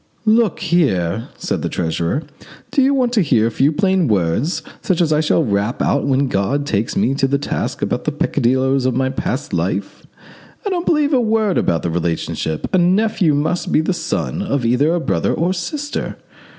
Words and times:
"Look 0.25 0.61
here," 0.61 1.27
said 1.37 1.61
the 1.61 1.69
treasurer, 1.69 2.23
"do 2.71 2.81
you 2.81 2.91
want 2.91 3.13
to 3.13 3.21
hear 3.21 3.45
a 3.45 3.51
few 3.51 3.71
plain 3.71 4.07
words, 4.07 4.63
such 4.81 4.99
as 4.99 5.13
I 5.13 5.19
shall 5.21 5.43
rap 5.45 5.79
out 5.79 6.07
when 6.07 6.27
God 6.27 6.65
takes 6.65 6.95
me 6.97 7.13
to 7.13 7.27
task 7.37 7.83
about 7.83 8.05
the 8.05 8.11
peccadilloes 8.11 8.87
of 8.87 8.95
my 8.95 9.11
past 9.11 9.53
life? 9.53 10.07
I 10.65 10.69
don't 10.71 10.87
believe 10.87 11.13
a 11.13 11.21
word 11.21 11.59
about 11.59 11.83
the 11.83 11.91
relationship. 11.91 12.67
A 12.73 12.79
nephew 12.79 13.35
must 13.35 13.71
be 13.71 13.79
the 13.81 13.93
son 13.93 14.41
of 14.41 14.65
either 14.65 14.91
a 14.95 14.99
brother 14.99 15.35
or 15.35 15.51
a 15.51 15.53
sister. 15.53 16.17